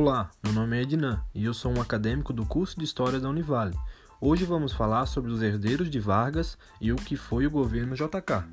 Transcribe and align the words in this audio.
Olá, 0.00 0.30
meu 0.44 0.52
nome 0.52 0.78
é 0.78 0.82
Ednan 0.82 1.20
e 1.34 1.44
eu 1.44 1.52
sou 1.52 1.76
um 1.76 1.80
acadêmico 1.80 2.32
do 2.32 2.46
curso 2.46 2.78
de 2.78 2.84
História 2.84 3.18
da 3.18 3.28
Univale. 3.28 3.74
Hoje 4.20 4.44
vamos 4.44 4.72
falar 4.72 5.06
sobre 5.06 5.32
os 5.32 5.42
herdeiros 5.42 5.90
de 5.90 5.98
Vargas 5.98 6.56
e 6.80 6.92
o 6.92 6.94
que 6.94 7.16
foi 7.16 7.48
o 7.48 7.50
governo 7.50 7.96
JK. 7.96 8.44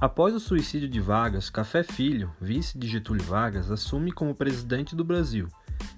Após 0.00 0.34
o 0.34 0.40
suicídio 0.40 0.88
de 0.88 1.00
Vargas, 1.00 1.50
Café 1.50 1.84
Filho, 1.84 2.32
vice 2.40 2.76
de 2.76 2.88
Getúlio 2.88 3.22
Vargas, 3.22 3.70
assume 3.70 4.10
como 4.10 4.34
presidente 4.34 4.96
do 4.96 5.04
Brasil. 5.04 5.46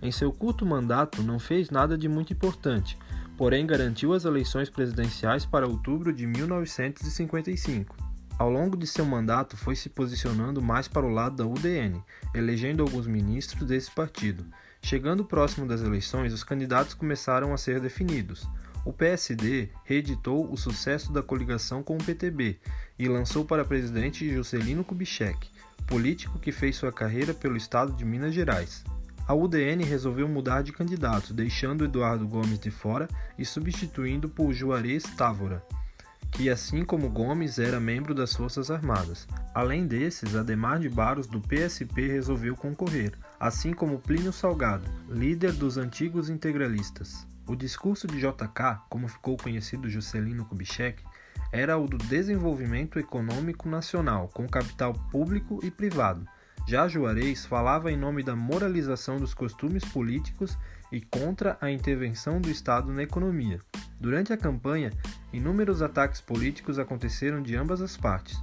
Em 0.02 0.12
seu 0.12 0.30
curto 0.30 0.66
mandato, 0.66 1.22
não 1.22 1.38
fez 1.38 1.70
nada 1.70 1.96
de 1.96 2.06
muito 2.06 2.34
importante, 2.34 2.98
porém 3.38 3.66
garantiu 3.66 4.12
as 4.12 4.26
eleições 4.26 4.68
presidenciais 4.68 5.46
para 5.46 5.66
outubro 5.66 6.12
de 6.12 6.26
1955. 6.26 7.96
Ao 8.38 8.50
longo 8.50 8.76
de 8.76 8.86
seu 8.86 9.04
mandato, 9.06 9.56
foi 9.56 9.76
se 9.76 9.88
posicionando 9.88 10.60
mais 10.62 10.88
para 10.88 11.06
o 11.06 11.10
lado 11.10 11.36
da 11.36 11.46
UDN, 11.46 12.02
elegendo 12.34 12.82
alguns 12.82 13.06
ministros 13.06 13.66
desse 13.66 13.90
partido. 13.90 14.44
Chegando 14.82 15.24
próximo 15.24 15.66
das 15.66 15.82
eleições, 15.82 16.32
os 16.32 16.42
candidatos 16.42 16.94
começaram 16.94 17.52
a 17.52 17.58
ser 17.58 17.80
definidos. 17.80 18.48
O 18.84 18.92
PSD 18.92 19.68
reeditou 19.84 20.50
o 20.50 20.56
sucesso 20.56 21.12
da 21.12 21.22
coligação 21.22 21.82
com 21.82 21.96
o 21.96 22.04
PTB 22.04 22.58
e 22.98 23.08
lançou 23.08 23.44
para 23.44 23.64
presidente 23.64 24.32
Juscelino 24.32 24.82
Kubitschek, 24.82 25.50
político 25.86 26.38
que 26.38 26.50
fez 26.50 26.76
sua 26.76 26.90
carreira 26.90 27.34
pelo 27.34 27.56
estado 27.56 27.92
de 27.92 28.04
Minas 28.04 28.34
Gerais. 28.34 28.82
A 29.28 29.34
UDN 29.34 29.84
resolveu 29.84 30.26
mudar 30.26 30.62
de 30.62 30.72
candidato, 30.72 31.34
deixando 31.34 31.84
Eduardo 31.84 32.26
Gomes 32.26 32.58
de 32.58 32.70
fora 32.70 33.06
e 33.38 33.44
substituindo 33.44 34.28
por 34.28 34.52
Juarez 34.52 35.02
Távora 35.02 35.62
que, 36.30 36.48
assim 36.48 36.84
como 36.84 37.10
Gomes, 37.10 37.58
era 37.58 37.80
membro 37.80 38.14
das 38.14 38.34
Forças 38.34 38.70
Armadas. 38.70 39.26
Além 39.54 39.86
desses, 39.86 40.34
Ademar 40.34 40.78
de 40.78 40.88
Barros, 40.88 41.26
do 41.26 41.40
PSP, 41.40 42.06
resolveu 42.06 42.56
concorrer, 42.56 43.12
assim 43.40 43.72
como 43.72 43.98
Plínio 43.98 44.34
Salgado, 44.34 44.84
líder 45.08 45.52
dos 45.52 45.78
antigos 45.78 46.28
integralistas. 46.28 47.26
O 47.48 47.56
discurso 47.56 48.06
de 48.06 48.18
JK, 48.18 48.82
como 48.90 49.08
ficou 49.08 49.38
conhecido 49.38 49.88
Juscelino 49.88 50.44
Kubitschek, 50.44 51.02
era 51.50 51.78
o 51.78 51.88
do 51.88 51.96
desenvolvimento 51.96 52.98
econômico 52.98 53.66
nacional, 53.66 54.28
com 54.28 54.46
capital 54.46 54.92
público 55.10 55.58
e 55.62 55.70
privado. 55.70 56.28
Já 56.68 56.86
Juarez 56.86 57.46
falava 57.46 57.90
em 57.90 57.96
nome 57.96 58.22
da 58.22 58.36
moralização 58.36 59.18
dos 59.18 59.32
costumes 59.32 59.86
políticos 59.86 60.58
e 60.92 61.00
contra 61.00 61.56
a 61.62 61.70
intervenção 61.70 62.42
do 62.42 62.50
Estado 62.50 62.92
na 62.92 63.02
economia. 63.02 63.58
Durante 63.98 64.34
a 64.34 64.36
campanha, 64.36 64.92
inúmeros 65.32 65.80
ataques 65.80 66.20
políticos 66.20 66.78
aconteceram 66.78 67.42
de 67.42 67.56
ambas 67.56 67.80
as 67.80 67.96
partes. 67.96 68.38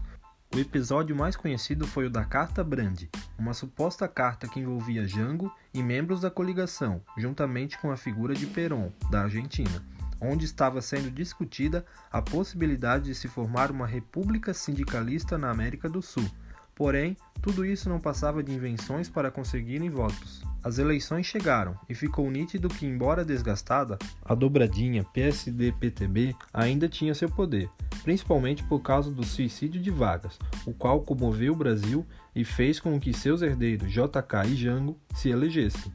O 0.56 0.60
episódio 0.60 1.16
mais 1.16 1.36
conhecido 1.36 1.86
foi 1.86 2.08
o 2.08 2.10
da 2.10 2.24
Carta 2.24 2.64
Brandi, 2.64 3.10
uma 3.38 3.54
suposta 3.54 4.08
carta 4.08 4.48
que 4.48 4.60
envolvia 4.60 5.06
Jango 5.06 5.54
e 5.74 5.84
membros 5.84 6.22
da 6.22 6.32
coligação, 6.32 7.02
juntamente 7.18 7.78
com 7.78 7.92
a 7.92 7.98
figura 7.98 8.34
de 8.34 8.48
Perón, 8.48 8.90
da 9.12 9.24
Argentina, 9.24 9.84
onde 10.22 10.46
estava 10.46 10.82
sendo 10.82 11.12
discutida 11.12 11.86
a 12.12 12.22
possibilidade 12.22 13.06
de 13.06 13.16
se 13.16 13.28
formar 13.28 13.70
uma 13.70 13.86
república 13.86 14.54
sindicalista 14.54 15.38
na 15.38 15.52
América 15.52 15.90
do 15.90 16.02
Sul. 16.02 16.28
Porém, 16.74 17.18
tudo 17.42 17.66
isso 17.66 17.90
não 17.90 18.00
passava 18.00 18.42
de 18.42 18.54
invenções 18.54 19.10
para 19.10 19.32
conseguirem 19.32 19.90
votos. 19.90 20.44
As 20.64 20.78
eleições 20.78 21.26
chegaram 21.26 21.76
e 21.90 21.96
ficou 21.96 22.30
nítido 22.30 22.70
que, 22.70 22.86
embora 22.86 23.26
desgastada, 23.26 23.98
a 24.24 24.34
dobradinha 24.34 25.04
PSD-PTB 25.04 26.36
ainda 26.54 26.88
tinha 26.88 27.16
seu 27.16 27.30
poder, 27.30 27.70
principalmente 28.08 28.64
por 28.64 28.80
causa 28.80 29.12
do 29.12 29.22
suicídio 29.22 29.82
de 29.82 29.92
Vargas, 29.92 30.40
o 30.66 30.74
qual 30.74 31.02
comoveu 31.02 31.52
o 31.52 31.58
Brasil 31.58 32.06
e 32.34 32.46
fez 32.46 32.80
com 32.80 32.98
que 32.98 33.14
seus 33.14 33.42
herdeiros 33.42 33.92
JK 33.92 34.48
e 34.48 34.56
Jango 34.56 34.98
se 35.14 35.28
elegessem. 35.28 35.92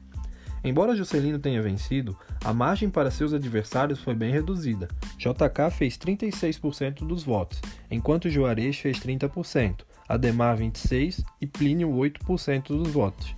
Embora 0.63 0.95
Juscelino 0.95 1.39
tenha 1.39 1.59
vencido, 1.59 2.15
a 2.45 2.53
margem 2.53 2.87
para 2.87 3.09
seus 3.09 3.33
adversários 3.33 3.99
foi 3.99 4.13
bem 4.13 4.31
reduzida. 4.31 4.87
JK 5.17 5.71
fez 5.75 5.97
36% 5.97 6.99
dos 6.99 7.23
votos, 7.23 7.59
enquanto 7.89 8.29
Juarez 8.29 8.77
fez 8.77 8.99
30%, 8.99 9.79
Ademar 10.07 10.55
26% 10.55 11.25
e 11.41 11.47
Plínio 11.47 11.89
8% 11.89 12.67
dos 12.67 12.89
votos. 12.89 13.33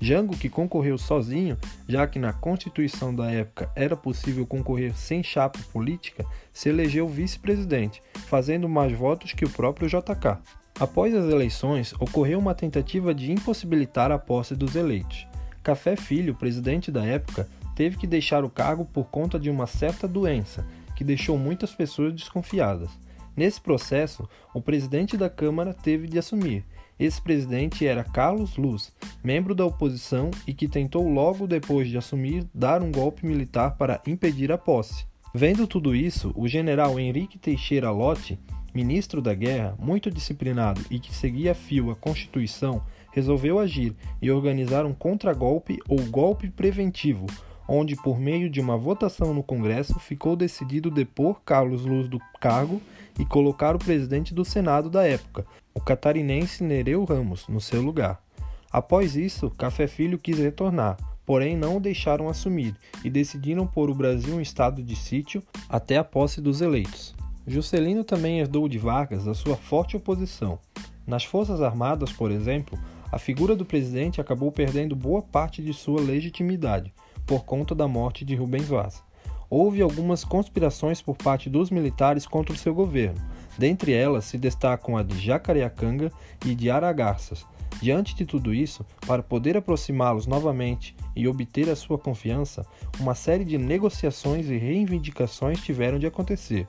Jango, 0.00 0.34
que 0.34 0.48
concorreu 0.48 0.96
sozinho, 0.96 1.58
já 1.86 2.06
que 2.06 2.18
na 2.18 2.32
Constituição 2.32 3.14
da 3.14 3.30
época 3.30 3.70
era 3.76 3.94
possível 3.94 4.46
concorrer 4.46 4.96
sem 4.96 5.22
chapa 5.22 5.58
política, 5.72 6.24
se 6.50 6.70
elegeu 6.70 7.06
vice-presidente, 7.06 8.02
fazendo 8.26 8.66
mais 8.66 8.92
votos 8.92 9.34
que 9.34 9.44
o 9.44 9.50
próprio 9.50 9.88
JK. 9.88 10.38
Após 10.78 11.14
as 11.14 11.30
eleições, 11.30 11.92
ocorreu 12.00 12.38
uma 12.38 12.54
tentativa 12.54 13.14
de 13.14 13.30
impossibilitar 13.30 14.10
a 14.10 14.18
posse 14.18 14.56
dos 14.56 14.74
eleitos. 14.74 15.26
Café 15.62 15.94
Filho, 15.94 16.34
presidente 16.34 16.90
da 16.90 17.04
época, 17.04 17.46
teve 17.76 17.98
que 17.98 18.06
deixar 18.06 18.42
o 18.42 18.48
cargo 18.48 18.86
por 18.86 19.04
conta 19.10 19.38
de 19.38 19.50
uma 19.50 19.66
certa 19.66 20.08
doença, 20.08 20.66
que 20.96 21.04
deixou 21.04 21.36
muitas 21.36 21.74
pessoas 21.74 22.14
desconfiadas. 22.14 22.90
Nesse 23.36 23.60
processo, 23.60 24.26
o 24.54 24.62
presidente 24.62 25.16
da 25.16 25.28
Câmara 25.28 25.74
teve 25.74 26.06
de 26.06 26.18
assumir. 26.18 26.64
Esse 27.00 27.18
presidente 27.18 27.86
era 27.86 28.04
Carlos 28.04 28.58
Luz, 28.58 28.92
membro 29.24 29.54
da 29.54 29.64
oposição 29.64 30.30
e 30.46 30.52
que 30.52 30.68
tentou 30.68 31.08
logo 31.08 31.46
depois 31.46 31.88
de 31.88 31.96
assumir 31.96 32.46
dar 32.52 32.82
um 32.82 32.92
golpe 32.92 33.24
militar 33.24 33.74
para 33.78 34.02
impedir 34.06 34.52
a 34.52 34.58
posse. 34.58 35.06
Vendo 35.34 35.66
tudo 35.66 35.96
isso, 35.96 36.30
o 36.36 36.46
general 36.46 37.00
Henrique 37.00 37.38
Teixeira 37.38 37.90
Lott, 37.90 38.38
ministro 38.74 39.22
da 39.22 39.32
Guerra, 39.32 39.74
muito 39.78 40.10
disciplinado 40.10 40.82
e 40.90 40.98
que 40.98 41.14
seguia 41.14 41.52
a 41.52 41.54
fio 41.54 41.90
a 41.90 41.96
Constituição, 41.96 42.82
resolveu 43.10 43.58
agir 43.58 43.96
e 44.20 44.30
organizar 44.30 44.84
um 44.84 44.92
contragolpe 44.92 45.78
ou 45.88 46.02
golpe 46.02 46.50
preventivo, 46.50 47.24
onde, 47.66 47.96
por 47.96 48.20
meio 48.20 48.50
de 48.50 48.60
uma 48.60 48.76
votação 48.76 49.32
no 49.32 49.42
Congresso, 49.42 49.98
ficou 49.98 50.36
decidido 50.36 50.90
depor 50.90 51.40
Carlos 51.46 51.86
Luz 51.86 52.08
do 52.08 52.20
cargo 52.38 52.78
e 53.18 53.24
colocar 53.24 53.74
o 53.74 53.78
presidente 53.78 54.34
do 54.34 54.44
Senado 54.44 54.90
da 54.90 55.06
época, 55.06 55.46
o 55.80 55.82
catarinense 55.82 56.62
Nereu 56.62 57.04
Ramos, 57.04 57.48
no 57.48 57.58
seu 57.58 57.80
lugar. 57.80 58.22
Após 58.70 59.16
isso, 59.16 59.50
Café 59.50 59.86
Filho 59.86 60.18
quis 60.18 60.38
retornar, 60.38 60.98
porém 61.24 61.56
não 61.56 61.78
o 61.78 61.80
deixaram 61.80 62.28
assumir 62.28 62.76
e 63.02 63.08
decidiram 63.08 63.66
pôr 63.66 63.88
o 63.88 63.94
Brasil 63.94 64.38
em 64.38 64.42
estado 64.42 64.82
de 64.82 64.94
sítio 64.94 65.42
até 65.70 65.96
a 65.96 66.04
posse 66.04 66.38
dos 66.38 66.60
eleitos. 66.60 67.14
Juscelino 67.46 68.04
também 68.04 68.40
herdou 68.40 68.68
de 68.68 68.76
Vargas 68.76 69.26
a 69.26 69.32
sua 69.32 69.56
forte 69.56 69.96
oposição. 69.96 70.58
Nas 71.06 71.24
Forças 71.24 71.62
Armadas, 71.62 72.12
por 72.12 72.30
exemplo, 72.30 72.78
a 73.10 73.18
figura 73.18 73.56
do 73.56 73.64
presidente 73.64 74.20
acabou 74.20 74.52
perdendo 74.52 74.94
boa 74.94 75.22
parte 75.22 75.62
de 75.62 75.72
sua 75.72 76.00
legitimidade 76.00 76.92
por 77.26 77.44
conta 77.46 77.74
da 77.74 77.88
morte 77.88 78.22
de 78.22 78.34
Rubens 78.34 78.68
Vaz. 78.68 79.02
Houve 79.48 79.80
algumas 79.80 80.24
conspirações 80.24 81.00
por 81.00 81.16
parte 81.16 81.48
dos 81.48 81.70
militares 81.70 82.26
contra 82.26 82.54
o 82.54 82.58
seu 82.58 82.74
governo. 82.74 83.20
Dentre 83.60 83.92
elas 83.92 84.24
se 84.24 84.38
destacam 84.38 84.96
a 84.96 85.02
de 85.02 85.18
Jacareacanga 85.18 86.10
e 86.46 86.54
de 86.54 86.70
Aragarças. 86.70 87.44
Diante 87.82 88.14
de 88.14 88.24
tudo 88.24 88.54
isso, 88.54 88.86
para 89.06 89.22
poder 89.22 89.54
aproximá-los 89.54 90.26
novamente 90.26 90.96
e 91.14 91.28
obter 91.28 91.68
a 91.68 91.76
sua 91.76 91.98
confiança, 91.98 92.64
uma 92.98 93.14
série 93.14 93.44
de 93.44 93.58
negociações 93.58 94.48
e 94.48 94.56
reivindicações 94.56 95.60
tiveram 95.60 95.98
de 95.98 96.06
acontecer. 96.06 96.66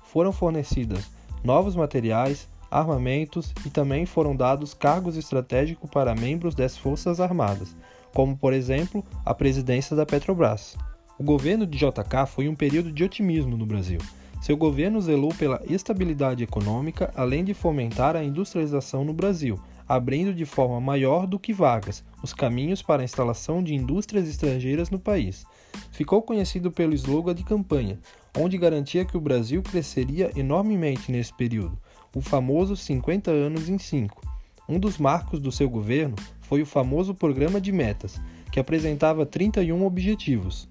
Foram 0.00 0.32
fornecidas 0.32 1.10
novos 1.44 1.76
materiais, 1.76 2.48
armamentos 2.70 3.52
e 3.66 3.68
também 3.68 4.06
foram 4.06 4.34
dados 4.34 4.72
cargos 4.72 5.18
estratégicos 5.18 5.90
para 5.90 6.14
membros 6.14 6.54
das 6.54 6.74
Forças 6.74 7.20
Armadas, 7.20 7.76
como 8.14 8.34
por 8.34 8.54
exemplo 8.54 9.04
a 9.26 9.34
presidência 9.34 9.94
da 9.94 10.06
Petrobras. 10.06 10.74
O 11.18 11.22
governo 11.22 11.66
de 11.66 11.76
JK 11.76 12.26
foi 12.26 12.48
um 12.48 12.54
período 12.54 12.90
de 12.90 13.04
otimismo 13.04 13.58
no 13.58 13.66
Brasil. 13.66 14.00
Seu 14.40 14.56
governo 14.56 15.00
zelou 15.00 15.34
pela 15.34 15.62
estabilidade 15.68 16.42
econômica, 16.42 17.12
além 17.14 17.44
de 17.44 17.52
fomentar 17.52 18.16
a 18.16 18.24
industrialização 18.24 19.04
no 19.04 19.12
Brasil, 19.12 19.60
abrindo 19.86 20.32
de 20.32 20.46
forma 20.46 20.80
maior 20.80 21.26
do 21.26 21.38
que 21.38 21.52
Vargas 21.52 22.02
os 22.22 22.32
caminhos 22.32 22.80
para 22.80 23.02
a 23.02 23.04
instalação 23.04 23.62
de 23.62 23.74
indústrias 23.74 24.28
estrangeiras 24.28 24.88
no 24.88 24.98
país. 24.98 25.44
Ficou 25.90 26.22
conhecido 26.22 26.70
pelo 26.70 26.94
slogan 26.94 27.34
de 27.34 27.44
campanha, 27.44 27.98
onde 28.38 28.56
garantia 28.56 29.04
que 29.04 29.16
o 29.16 29.20
Brasil 29.20 29.62
cresceria 29.62 30.30
enormemente 30.34 31.12
nesse 31.12 31.34
período, 31.34 31.78
o 32.14 32.20
famoso 32.20 32.76
50 32.76 33.30
anos 33.30 33.68
em 33.68 33.78
5. 33.78 34.22
Um 34.68 34.78
dos 34.78 34.98
marcos 34.98 35.40
do 35.40 35.52
seu 35.52 35.68
governo 35.68 36.14
foi 36.40 36.62
o 36.62 36.66
famoso 36.66 37.14
Programa 37.14 37.60
de 37.60 37.72
Metas, 37.72 38.20
que 38.50 38.60
apresentava 38.60 39.26
31 39.26 39.84
objetivos. 39.84 40.68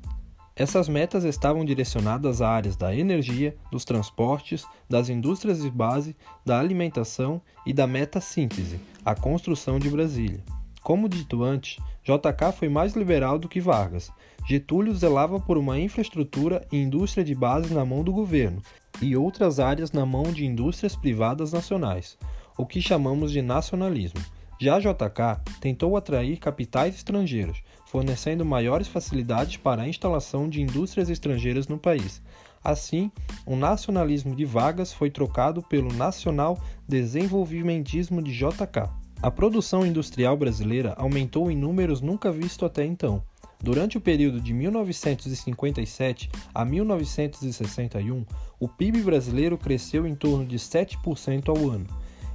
Essas 0.59 0.89
metas 0.89 1.23
estavam 1.23 1.63
direcionadas 1.63 2.41
a 2.41 2.49
áreas 2.49 2.75
da 2.75 2.93
energia, 2.93 3.55
dos 3.71 3.85
transportes, 3.85 4.65
das 4.89 5.07
indústrias 5.07 5.61
de 5.61 5.71
base, 5.71 6.13
da 6.45 6.59
alimentação 6.59 7.41
e 7.65 7.71
da 7.71 7.87
meta 7.87 8.19
síntese, 8.19 8.77
a 9.05 9.15
construção 9.15 9.79
de 9.79 9.89
Brasília. 9.89 10.43
Como 10.83 11.07
dito 11.07 11.45
antes, 11.45 11.77
JK 12.03 12.51
foi 12.57 12.67
mais 12.67 12.93
liberal 12.93 13.39
do 13.39 13.47
que 13.47 13.61
Vargas. 13.61 14.11
Getúlio 14.45 14.93
zelava 14.93 15.39
por 15.39 15.57
uma 15.57 15.79
infraestrutura 15.79 16.67
e 16.69 16.75
indústria 16.75 17.23
de 17.23 17.33
base 17.33 17.73
na 17.73 17.85
mão 17.85 18.03
do 18.03 18.11
governo 18.11 18.61
e 19.01 19.15
outras 19.15 19.61
áreas 19.61 19.93
na 19.93 20.05
mão 20.05 20.23
de 20.23 20.45
indústrias 20.45 20.93
privadas 20.93 21.53
nacionais, 21.53 22.17
o 22.57 22.65
que 22.65 22.81
chamamos 22.81 23.31
de 23.31 23.41
nacionalismo. 23.41 24.19
Já 24.61 24.75
a 24.75 24.79
JK 24.79 25.41
tentou 25.61 25.95
atrair 25.95 26.37
capitais 26.37 26.95
estrangeiros, 26.95 27.63
fornecendo 27.85 28.43
maiores 28.43 28.89
facilidades 28.89 29.55
para 29.55 29.83
a 29.83 29.87
instalação 29.87 30.49
de 30.49 30.61
indústrias 30.61 31.09
estrangeiras 31.09 31.67
no 31.67 31.77
país. 31.77 32.21
Assim, 32.61 33.09
o 33.45 33.55
nacionalismo 33.55 34.35
de 34.35 34.43
Vargas 34.43 34.91
foi 34.91 35.09
trocado 35.09 35.63
pelo 35.63 35.93
nacional 35.93 36.59
desenvolvimentismo 36.85 38.21
de 38.21 38.33
JK. 38.33 38.89
A 39.21 39.31
produção 39.31 39.85
industrial 39.85 40.35
brasileira 40.35 40.93
aumentou 40.97 41.49
em 41.49 41.55
números 41.55 42.01
nunca 42.01 42.31
vistos 42.31 42.65
até 42.65 42.85
então. 42.85 43.23
Durante 43.61 43.97
o 43.97 44.01
período 44.01 44.39
de 44.39 44.53
1957 44.53 46.29
a 46.53 46.63
1961, 46.63 48.25
o 48.59 48.67
PIB 48.67 49.01
brasileiro 49.01 49.57
cresceu 49.57 50.07
em 50.07 50.15
torno 50.15 50.45
de 50.45 50.57
7% 50.57 51.49
ao 51.49 51.69
ano. 51.69 51.87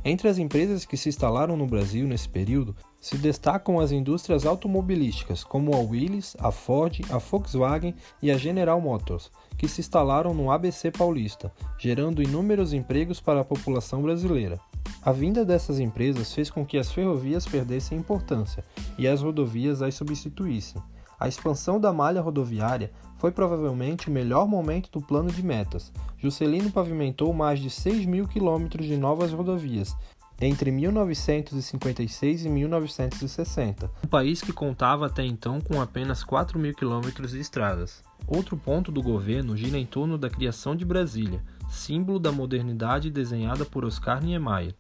Entre 0.07 0.29
as 0.29 0.37
empresas 0.37 0.85
que 0.85 0.99
se 0.99 1.09
instalaram 1.09 1.57
no 1.57 1.67
Brasil 1.67 2.07
nesse 2.07 2.29
período, 2.29 2.77
se 3.01 3.17
destacam 3.17 3.81
as 3.81 3.91
indústrias 3.91 4.45
automobilísticas, 4.45 5.43
como 5.43 5.75
a 5.75 5.79
Willys, 5.79 6.37
a 6.39 6.51
Ford, 6.51 7.01
a 7.11 7.17
Volkswagen 7.17 7.95
e 8.21 8.31
a 8.31 8.37
General 8.37 8.79
Motors, 8.79 9.33
que 9.57 9.67
se 9.67 9.81
instalaram 9.81 10.35
no 10.35 10.51
ABC 10.51 10.91
paulista, 10.91 11.51
gerando 11.79 12.23
inúmeros 12.23 12.75
empregos 12.75 13.19
para 13.19 13.41
a 13.41 13.45
população 13.45 14.03
brasileira. 14.03 14.61
A 15.03 15.11
vinda 15.11 15.43
dessas 15.43 15.79
empresas 15.79 16.35
fez 16.35 16.51
com 16.51 16.67
que 16.67 16.77
as 16.77 16.93
ferrovias 16.93 17.47
perdessem 17.47 17.97
importância 17.97 18.63
e 18.99 19.09
as 19.09 19.23
rodovias 19.23 19.81
as 19.81 19.95
substituíssem. 19.95 20.83
A 21.19 21.29
expansão 21.29 21.81
da 21.81 21.93
malha 21.93 22.21
rodoviária 22.21 22.93
foi 23.19 23.31
provavelmente 23.31 24.09
o 24.09 24.13
melhor 24.13 24.47
momento 24.47 24.91
do 24.91 25.01
plano 25.01 25.31
de 25.31 25.43
metas. 25.43 25.93
Juscelino 26.19 26.71
pavimentou 26.71 27.33
mais 27.33 27.61
de 27.61 27.71
6 27.71 28.07
mil 28.07 28.27
quilômetros 28.27 28.87
de 28.87 28.97
novas 28.97 29.33
rodovias 29.33 29.97
entre 30.41 30.71
1956 30.71 32.45
e 32.45 32.49
1960, 32.49 33.91
um 34.05 34.09
país 34.09 34.41
que 34.41 34.53
contava 34.53 35.07
até 35.07 35.25
então 35.25 35.61
com 35.61 35.81
apenas 35.81 36.25
4 36.25 36.59
mil 36.59 36.75
quilômetros 36.75 37.31
de 37.33 37.41
estradas. 37.41 38.03
Outro 38.27 38.57
ponto 38.57 38.91
do 38.91 39.03
governo 39.03 39.57
gira 39.57 39.79
em 39.79 39.87
torno 39.87 40.19
da 40.19 40.29
criação 40.29 40.75
de 40.75 40.85
Brasília, 40.85 41.43
símbolo 41.69 42.19
da 42.19 42.33
modernidade 42.33 43.11
desenhada 43.11 43.65
por 43.65 43.85
Oscar 43.85 44.23
Niemeyer. 44.23 44.75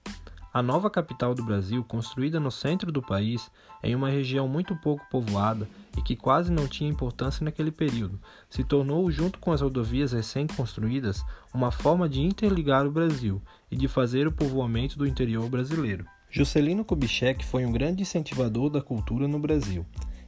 A 0.55 0.63
nova 0.63 0.89
capital 0.89 1.35
do 1.35 1.43
Brasil, 1.43 1.83
construída 1.83 2.39
no 2.39 2.49
centro 2.49 2.93
do 2.93 3.03
país, 3.03 3.51
em 3.83 3.93
uma 3.93 4.09
região 4.09 4.47
muito 4.47 4.77
pouco 4.77 5.05
povoada 5.11 5.69
e 5.99 6.01
que 6.01 6.15
quase 6.15 6.53
não 6.53 6.69
tinha 6.69 6.89
importância 6.89 7.45
naquele 7.45 7.73
período, 7.73 8.21
se 8.49 8.63
tornou, 8.63 9.11
junto 9.11 9.41
com 9.41 9.51
as 9.51 9.61
rodovias 9.61 10.13
recém-construídas, 10.13 11.25
uma 11.53 11.73
forma 11.73 12.09
de 12.09 12.21
interligar 12.21 12.87
o 12.87 12.93
Brasil 12.93 13.43
e 13.69 13.77
de 13.77 13.89
fazer 13.89 14.29
o 14.29 14.33
povoamento 14.33 14.97
do 14.97 15.09
interior 15.09 15.49
brasileiro. 15.49 16.07
Juscelino 16.31 16.85
Kubitschek 16.85 17.45
foi 17.45 17.67
um 17.67 17.73
grande 17.73 18.03
incentivador 18.03 18.71
da 18.71 18.81
cultura 18.81 19.27
no 19.27 19.41
Brasil. 19.41 19.85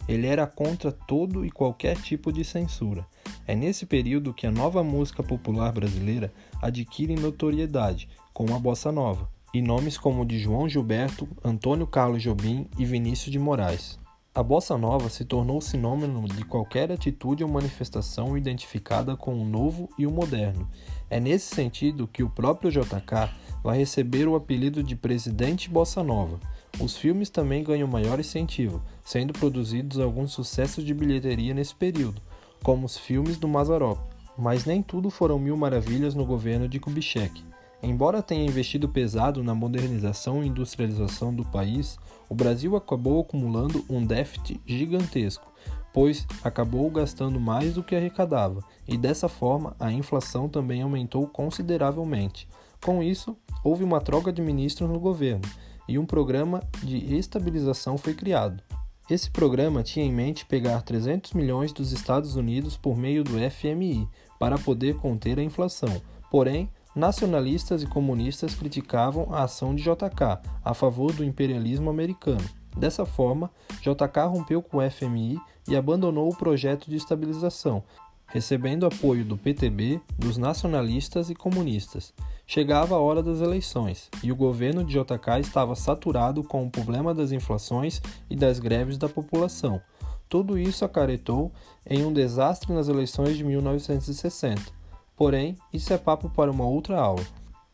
Ele 0.09 0.27
era 0.27 0.45
contra 0.45 0.91
todo 0.91 1.47
e 1.47 1.53
qualquer 1.53 2.03
tipo 2.03 2.33
de 2.33 2.43
censura. 2.43 3.07
É 3.47 3.55
nesse 3.55 3.87
período 3.87 4.35
que 4.35 4.49
a 4.49 4.51
nova 4.51 4.83
música 4.83 5.23
popular 5.23 5.71
brasileira 5.71 6.33
adquire 6.61 7.15
notoriedade, 7.15 8.09
com 8.33 8.53
a 8.53 8.59
bossa 8.59 8.91
nova 8.91 9.36
e 9.57 9.63
nomes 9.63 9.97
como 9.97 10.21
o 10.21 10.25
de 10.27 10.39
João 10.39 10.69
Gilberto, 10.69 11.27
Antônio 11.43 11.87
Carlos 11.87 12.23
Jobim 12.23 12.69
e 12.79 12.85
Vinícius 12.85 13.33
de 13.33 13.39
Moraes. 13.39 13.99
A 14.35 14.43
bossa 14.43 14.77
nova 14.77 15.09
se 15.09 15.25
tornou 15.25 15.63
sinônimo 15.63 16.29
de 16.29 16.45
qualquer 16.45 16.93
atitude 16.93 17.43
ou 17.43 17.49
manifestação 17.49 18.37
identificada 18.37 19.17
com 19.17 19.35
o 19.35 19.47
novo 19.47 19.89
e 19.97 20.07
o 20.07 20.11
moderno. 20.11 20.69
É 21.09 21.19
nesse 21.19 21.55
sentido 21.55 22.07
que 22.07 22.23
o 22.23 22.29
próprio 22.29 22.71
JK 22.71 23.31
vai 23.65 23.79
receber 23.79 24.29
o 24.29 24.37
apelido 24.37 24.83
de 24.83 24.95
Presidente 24.95 25.71
Bossa 25.71 26.03
Nova. 26.03 26.39
Os 26.79 26.95
filmes 26.95 27.31
também 27.31 27.65
ganham 27.65 27.89
maior 27.89 28.21
incentivo, 28.21 28.83
sendo 29.03 29.33
produzidos 29.33 29.99
alguns 29.99 30.33
sucessos 30.33 30.85
de 30.85 30.93
bilheteria 30.93 31.55
nesse 31.55 31.75
período, 31.75 32.21
como 32.63 32.85
os 32.85 32.99
filmes 32.99 33.39
do 33.39 33.49
Mazarop. 33.49 34.01
Mas 34.37 34.67
nem 34.67 34.83
tudo 34.83 35.09
foram 35.09 35.39
mil 35.39 35.57
maravilhas 35.57 36.15
no 36.15 36.27
governo 36.27 36.69
de 36.69 36.79
Kubitschek. 36.79 37.43
Embora 37.87 38.21
tenha 38.21 38.45
investido 38.45 38.89
pesado 38.89 39.45
na 39.45 39.55
modernização 39.55 40.43
e 40.43 40.49
industrialização 40.49 41.33
do 41.33 41.45
país, 41.45 41.97
o 42.29 42.35
Brasil 42.35 42.75
acabou 42.75 43.21
acumulando 43.21 43.85
um 43.89 44.05
déficit 44.05 44.61
gigantesco, 44.67 45.53
pois 45.95 46.27
acabou 46.43 46.91
gastando 46.91 47.39
mais 47.39 47.75
do 47.75 47.85
que 47.85 47.95
arrecadava, 47.95 48.61
e 48.89 48.99
dessa 48.99 49.29
forma 49.29 49.77
a 49.79 49.93
inflação 49.93 50.49
também 50.49 50.83
aumentou 50.83 51.29
consideravelmente. 51.29 52.49
Com 52.85 53.05
isso, 53.05 53.37
houve 53.63 53.85
uma 53.85 54.01
troca 54.01 54.33
de 54.33 54.43
ministros 54.43 54.91
no 54.91 54.99
governo 54.99 55.49
e 55.89 55.97
um 55.97 56.05
programa 56.05 56.65
de 56.83 57.15
estabilização 57.15 57.97
foi 57.97 58.15
criado. 58.15 58.65
Esse 59.09 59.31
programa 59.31 59.85
tinha 59.85 60.05
em 60.05 60.13
mente 60.13 60.45
pegar 60.45 60.83
300 60.83 61.35
milhões 61.35 61.73
dos 61.73 61.93
Estados 61.93 62.35
Unidos 62.35 62.77
por 62.77 62.97
meio 62.97 63.23
do 63.23 63.39
FMI 63.49 64.09
para 64.41 64.59
poder 64.59 64.97
conter 64.97 65.39
a 65.39 65.45
inflação. 65.45 66.03
Porém, 66.29 66.69
Nacionalistas 66.97 67.83
e 67.83 67.87
comunistas 67.87 68.55
criticavam 68.55 69.29
a 69.31 69.43
ação 69.43 69.75
de 69.75 69.83
JK 69.83 70.41
a 70.65 70.73
favor 70.73 71.13
do 71.13 71.23
imperialismo 71.23 71.91
americano. 71.91 72.43
Dessa 72.75 73.05
forma, 73.05 73.51
JK 73.83 74.21
rompeu 74.31 74.63
com 74.63 74.79
o 74.79 74.91
FMI 74.91 75.39
e 75.69 75.77
abandonou 75.77 76.31
o 76.31 76.35
projeto 76.35 76.89
de 76.89 76.97
estabilização, 76.97 77.85
recebendo 78.29 78.87
apoio 78.87 79.27
do 79.27 79.37
PTB, 79.37 80.01
dos 80.19 80.39
nacionalistas 80.39 81.29
e 81.29 81.35
comunistas. 81.35 82.15
Chegava 82.47 82.95
a 82.95 82.99
hora 82.99 83.23
das 83.23 83.43
eleições 83.43 84.09
e 84.23 84.33
o 84.33 84.37
governo 84.37 84.83
de 84.83 84.95
JK 84.95 85.41
estava 85.41 85.75
saturado 85.75 86.43
com 86.43 86.65
o 86.65 86.71
problema 86.71 87.13
das 87.13 87.31
inflações 87.31 88.01
e 88.31 88.35
das 88.35 88.59
greves 88.59 88.97
da 88.97 89.09
população. 89.09 89.83
Tudo 90.31 90.59
isso 90.59 90.83
acarretou 90.83 91.53
em 91.87 92.07
um 92.07 92.13
desastre 92.13 92.73
nas 92.73 92.89
eleições 92.89 93.37
de 93.37 93.45
1960. 93.45 94.76
Porém, 95.17 95.57
isso 95.73 95.93
é 95.95 95.99
papo 95.99 96.29
para 96.29 96.51
uma 96.51 96.67
outra 96.67 97.01
aula. 97.01 97.25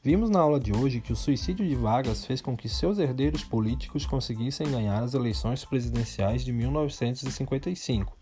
Vimos 0.00 0.30
na 0.30 0.40
aula 0.40 0.60
de 0.60 0.72
hoje 0.72 1.00
que 1.00 1.12
o 1.12 1.16
suicídio 1.16 1.68
de 1.68 1.74
Vargas 1.74 2.24
fez 2.24 2.40
com 2.40 2.56
que 2.56 2.68
seus 2.68 2.98
herdeiros 2.98 3.42
políticos 3.42 4.06
conseguissem 4.06 4.70
ganhar 4.70 5.02
as 5.02 5.14
eleições 5.14 5.64
presidenciais 5.64 6.44
de 6.44 6.52
1955. 6.52 8.16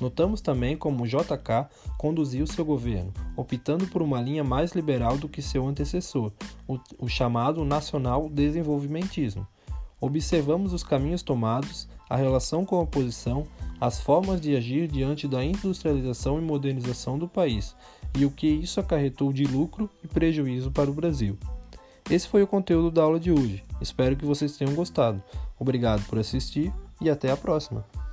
Notamos 0.00 0.40
também 0.40 0.76
como 0.76 1.06
JK 1.06 1.68
conduziu 1.98 2.46
seu 2.46 2.64
governo, 2.64 3.12
optando 3.36 3.86
por 3.86 4.02
uma 4.02 4.20
linha 4.20 4.42
mais 4.42 4.72
liberal 4.72 5.16
do 5.16 5.28
que 5.28 5.42
seu 5.42 5.66
antecessor, 5.66 6.32
o, 6.66 6.78
o 6.98 7.08
chamado 7.08 7.64
nacional 7.64 8.28
desenvolvimentismo. 8.28 9.46
Observamos 10.00 10.72
os 10.72 10.82
caminhos 10.82 11.22
tomados, 11.22 11.88
a 12.08 12.16
relação 12.16 12.64
com 12.64 12.76
a 12.76 12.82
oposição, 12.82 13.46
as 13.80 14.00
formas 14.00 14.40
de 14.40 14.56
agir 14.56 14.88
diante 14.88 15.26
da 15.26 15.44
industrialização 15.44 16.38
e 16.38 16.42
modernização 16.42 17.18
do 17.18 17.28
país 17.28 17.74
e 18.16 18.24
o 18.24 18.30
que 18.30 18.46
isso 18.46 18.80
acarretou 18.80 19.32
de 19.32 19.44
lucro 19.44 19.90
e 20.02 20.08
prejuízo 20.08 20.70
para 20.70 20.90
o 20.90 20.94
Brasil. 20.94 21.36
Esse 22.10 22.28
foi 22.28 22.42
o 22.42 22.46
conteúdo 22.46 22.90
da 22.90 23.02
aula 23.02 23.18
de 23.18 23.32
hoje. 23.32 23.64
Espero 23.80 24.16
que 24.16 24.26
vocês 24.26 24.56
tenham 24.56 24.74
gostado. 24.74 25.22
Obrigado 25.58 26.04
por 26.06 26.18
assistir 26.18 26.72
e 27.00 27.08
até 27.08 27.30
a 27.30 27.36
próxima! 27.36 28.03